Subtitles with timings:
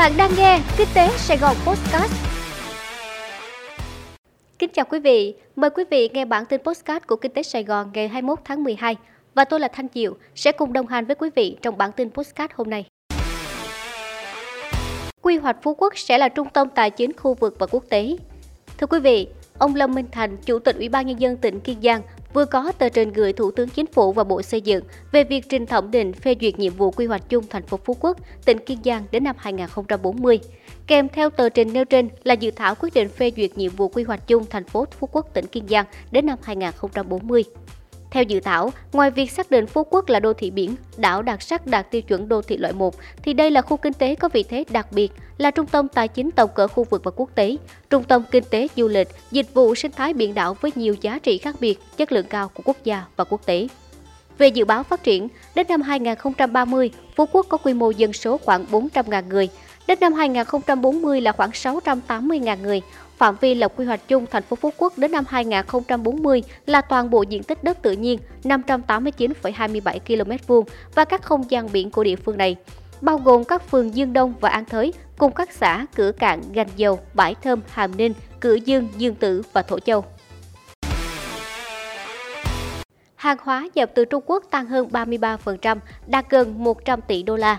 [0.00, 2.12] Bạn đang nghe Kinh tế Sài Gòn Podcast.
[4.58, 7.64] Kính chào quý vị, mời quý vị nghe bản tin podcast của Kinh tế Sài
[7.64, 8.96] Gòn ngày 21 tháng 12
[9.34, 12.10] và tôi là Thanh Diệu sẽ cùng đồng hành với quý vị trong bản tin
[12.10, 12.84] podcast hôm nay.
[15.22, 18.16] Quy hoạch Phú Quốc sẽ là trung tâm tài chính khu vực và quốc tế.
[18.78, 19.28] Thưa quý vị,
[19.58, 22.02] ông Lâm Minh Thành, Chủ tịch Ủy ban nhân dân tỉnh Kiên Giang
[22.34, 25.48] vừa có tờ trình gửi Thủ tướng Chính phủ và Bộ Xây dựng về việc
[25.48, 28.58] trình thẩm định phê duyệt nhiệm vụ quy hoạch chung thành phố Phú Quốc, tỉnh
[28.58, 30.40] Kiên Giang đến năm 2040.
[30.86, 33.88] Kèm theo tờ trình nêu trên là dự thảo quyết định phê duyệt nhiệm vụ
[33.88, 37.44] quy hoạch chung thành phố Phú Quốc, tỉnh Kiên Giang đến năm 2040.
[38.10, 41.42] Theo dự thảo, ngoài việc xác định Phú Quốc là đô thị biển, đảo đặc
[41.42, 44.28] sắc đạt tiêu chuẩn đô thị loại 1, thì đây là khu kinh tế có
[44.28, 47.30] vị thế đặc biệt, là trung tâm tài chính tổng cỡ khu vực và quốc
[47.34, 47.56] tế,
[47.90, 51.18] trung tâm kinh tế du lịch, dịch vụ sinh thái biển đảo với nhiều giá
[51.18, 53.68] trị khác biệt, chất lượng cao của quốc gia và quốc tế.
[54.38, 58.38] Về dự báo phát triển, đến năm 2030, Phú Quốc có quy mô dân số
[58.38, 59.48] khoảng 400.000 người,
[59.90, 62.82] đến năm 2040 là khoảng 680.000 người,
[63.16, 67.10] Phạm vi lập quy hoạch chung thành phố Phú Quốc đến năm 2040 là toàn
[67.10, 72.04] bộ diện tích đất tự nhiên 589,27 km vuông và các không gian biển của
[72.04, 72.56] địa phương này,
[73.00, 76.68] bao gồm các phường Dương Đông và An Thới cùng các xã Cửa Cạn, Gành
[76.76, 80.04] Dầu, Bãi Thơm, Hàm Ninh, Cửa Dương, Dương Tử và Thổ Châu.
[83.16, 87.58] Hàng hóa nhập từ Trung Quốc tăng hơn 33%, đạt gần 100 tỷ đô la.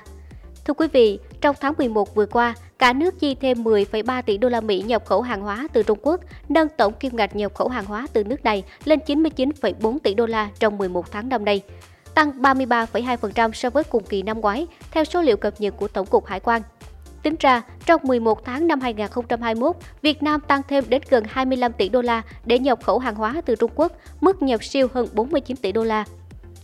[0.66, 4.50] Thưa quý vị, trong tháng 11 vừa qua, cả nước chi thêm 10,3 tỷ đô
[4.50, 7.67] la Mỹ nhập khẩu hàng hóa từ Trung Quốc, nâng tổng kim ngạch nhập khẩu
[7.67, 11.62] hàng hóa từ nước này lên 99,4 tỷ đô la trong 11 tháng năm nay,
[12.14, 16.06] tăng 33,2% so với cùng kỳ năm ngoái, theo số liệu cập nhật của Tổng
[16.06, 16.62] cục Hải quan.
[17.23, 21.89] Tính ra, trong 11 tháng năm 2021, Việt Nam tăng thêm đến gần 25 tỷ
[21.89, 25.58] đô la để nhập khẩu hàng hóa từ Trung Quốc, mức nhập siêu hơn 49
[25.58, 26.06] tỷ đô la.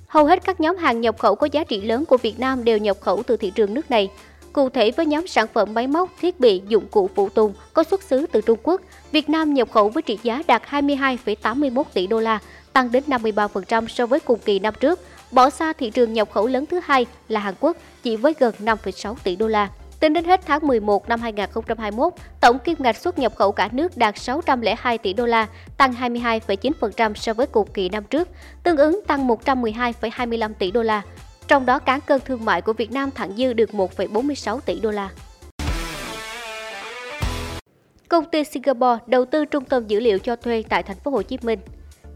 [0.08, 2.78] Hầu hết các nhóm hàng nhập khẩu có giá trị lớn của Việt Nam đều
[2.78, 4.10] nhập khẩu từ thị trường nước này.
[4.54, 7.84] Cụ thể với nhóm sản phẩm máy móc, thiết bị, dụng cụ phụ tùng có
[7.84, 8.82] xuất xứ từ Trung Quốc,
[9.12, 12.40] Việt Nam nhập khẩu với trị giá đạt 22,81 tỷ đô la,
[12.74, 15.00] tăng đến 53% so với cùng kỳ năm trước,
[15.32, 18.56] bỏ xa thị trường nhập khẩu lớn thứ hai là Hàn Quốc chỉ với gần
[18.60, 19.70] 5,6 tỷ đô la.
[20.00, 23.98] Tính đến hết tháng 11 năm 2021, tổng kim ngạch xuất nhập khẩu cả nước
[23.98, 28.28] đạt 602 tỷ đô la, tăng 22,9% so với cùng kỳ năm trước,
[28.64, 31.02] tương ứng tăng 112,25 tỷ đô la.
[31.48, 34.92] Trong đó cán cân thương mại của Việt Nam thặng dư được 1,46 tỷ đô
[34.92, 35.10] la.
[38.10, 41.22] Công ty Singapore đầu tư trung tâm dữ liệu cho thuê tại thành phố Hồ
[41.22, 41.60] Chí Minh.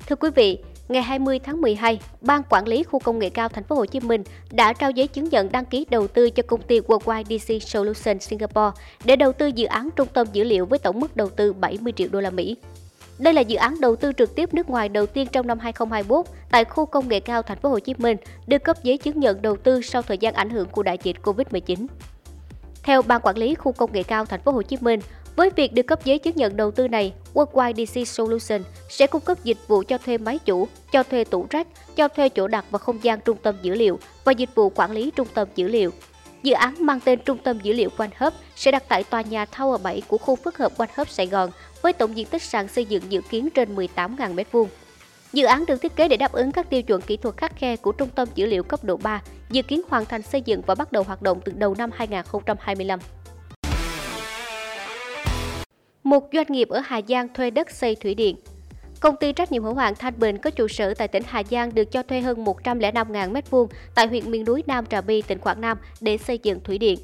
[0.08, 0.58] Thưa quý vị,
[0.90, 4.00] ngày 20 tháng 12, Ban Quản lý Khu công nghệ cao Thành phố Hồ Chí
[4.00, 7.70] Minh đã trao giấy chứng nhận đăng ký đầu tư cho công ty Worldwide DC
[7.70, 11.30] Solution Singapore để đầu tư dự án trung tâm dữ liệu với tổng mức đầu
[11.30, 12.58] tư 70 triệu đô la Mỹ.
[13.22, 16.26] Đây là dự án đầu tư trực tiếp nước ngoài đầu tiên trong năm 2021
[16.52, 18.18] tại khu công nghệ cao Thành phố Hồ Chí Minh,
[18.48, 21.16] được cấp giấy chứng nhận đầu tư sau thời gian ảnh hưởng của đại dịch
[21.24, 21.88] Covid-19.
[22.84, 25.00] Theo ban quản lý khu công nghệ cao Thành phố Hồ Chí Minh,
[25.36, 29.22] với việc được cấp giấy chứng nhận đầu tư này, Worldwide DC Solution sẽ cung
[29.22, 32.66] cấp dịch vụ cho thuê máy chủ, cho thuê tủ rác, cho thuê chỗ đặt
[32.72, 35.68] và không gian trung tâm dữ liệu và dịch vụ quản lý trung tâm dữ
[35.68, 35.92] liệu.
[36.44, 39.46] Dự án mang tên Trung tâm Dữ liệu One Hub sẽ đặt tại tòa nhà
[39.46, 41.50] Tower 7 của khu phức hợp One Hub Sài Gòn
[41.82, 44.66] với tổng diện tích sàn xây dựng dự kiến trên 18.000 m2.
[45.34, 47.76] Dự án được thiết kế để đáp ứng các tiêu chuẩn kỹ thuật khắc khe
[47.76, 50.76] của Trung tâm Dữ liệu cấp độ 3, dự kiến hoàn thành xây dựng và
[50.76, 53.00] bắt đầu hoạt động từ đầu năm 2025.
[56.04, 58.36] Một doanh nghiệp ở Hà Giang thuê đất xây thủy điện.
[59.00, 61.76] Công ty trách nhiệm hữu hạn Thanh Bình có trụ sở tại tỉnh Hà Giang
[61.76, 65.62] được cho thuê hơn 105.000 m2 tại huyện miền núi Nam Trà My, tỉnh Quảng
[65.62, 67.00] Nam để xây dựng thủy điện.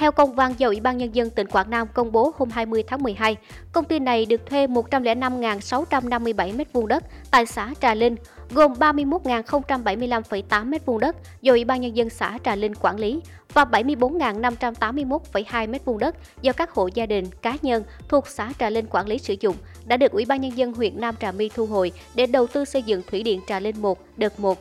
[0.00, 2.84] Theo công văn do Ủy ban Nhân dân tỉnh Quảng Nam công bố hôm 20
[2.86, 3.36] tháng 12,
[3.72, 8.16] công ty này được thuê 105.657 m2 đất tại xã Trà Linh,
[8.50, 13.20] gồm 31.075,8 m2 đất do Ủy ban Nhân dân xã Trà Linh quản lý
[13.52, 18.86] và 74.581,2 m2 đất do các hộ gia đình, cá nhân thuộc xã Trà Linh
[18.90, 19.56] quản lý sử dụng
[19.86, 22.64] đã được Ủy ban Nhân dân huyện Nam Trà My thu hồi để đầu tư
[22.64, 24.58] xây dựng Thủy điện Trà Linh 1 đợt 1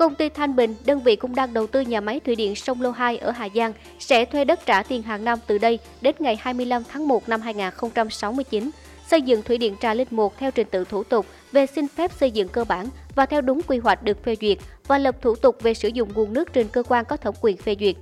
[0.00, 2.82] Công ty Thanh Bình, đơn vị cũng đang đầu tư nhà máy thủy điện sông
[2.82, 6.14] Lô 2 ở Hà Giang, sẽ thuê đất trả tiền hàng năm từ đây đến
[6.18, 8.70] ngày 25 tháng 1 năm 2069,
[9.06, 12.12] xây dựng thủy điện Trà Linh 1 theo trình tự thủ tục về xin phép
[12.12, 15.34] xây dựng cơ bản và theo đúng quy hoạch được phê duyệt và lập thủ
[15.34, 17.96] tục về sử dụng nguồn nước trên cơ quan có thẩm quyền phê duyệt.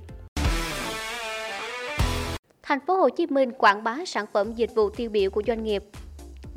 [2.63, 5.63] Thành phố Hồ Chí Minh quảng bá sản phẩm dịch vụ tiêu biểu của doanh
[5.63, 5.83] nghiệp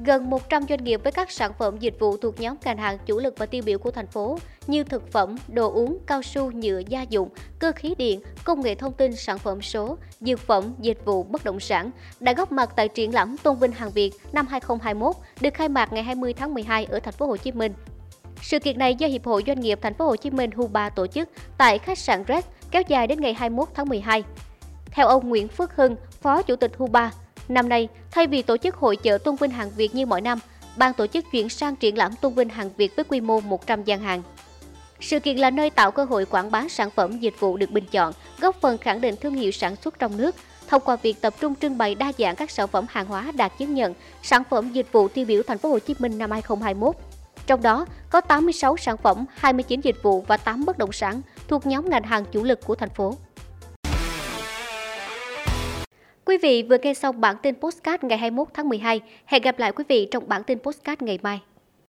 [0.05, 3.19] Gần 100 doanh nghiệp với các sản phẩm dịch vụ thuộc nhóm ngành hàng chủ
[3.19, 6.83] lực và tiêu biểu của thành phố như thực phẩm, đồ uống, cao su, nhựa,
[6.89, 7.29] gia dụng,
[7.59, 11.45] cơ khí điện, công nghệ thông tin, sản phẩm số, dược phẩm, dịch vụ, bất
[11.45, 11.91] động sản
[12.21, 15.93] đã góp mặt tại triển lãm Tôn vinh hàng Việt năm 2021 được khai mạc
[15.93, 17.73] ngày 20 tháng 12 ở thành phố Hồ Chí Minh.
[18.43, 21.07] Sự kiện này do Hiệp hội Doanh nghiệp thành phố Hồ Chí Minh Huba tổ
[21.07, 21.29] chức
[21.59, 24.25] tại khách sạn Red kéo dài đến ngày 21 tháng 12.
[24.91, 27.13] Theo ông Nguyễn Phước Hưng, Phó Chủ tịch Huba,
[27.49, 30.39] năm nay, thay vì tổ chức hội chợ tôn vinh hàng Việt như mọi năm,
[30.77, 33.85] ban tổ chức chuyển sang triển lãm tôn vinh hàng Việt với quy mô 100
[33.85, 34.23] gian hàng.
[35.01, 37.85] Sự kiện là nơi tạo cơ hội quảng bá sản phẩm dịch vụ được bình
[37.91, 40.37] chọn, góp phần khẳng định thương hiệu sản xuất trong nước
[40.69, 43.53] thông qua việc tập trung trưng bày đa dạng các sản phẩm hàng hóa đạt
[43.59, 46.97] chứng nhận sản phẩm dịch vụ tiêu biểu thành phố Hồ Chí Minh năm 2021.
[47.47, 51.67] Trong đó có 86 sản phẩm, 29 dịch vụ và 8 bất động sản thuộc
[51.67, 53.17] nhóm ngành hàng chủ lực của thành phố.
[56.25, 59.01] Quý vị vừa nghe xong bản tin postcard ngày 21 tháng 12.
[59.25, 61.41] Hẹn gặp lại quý vị trong bản tin postcard ngày mai.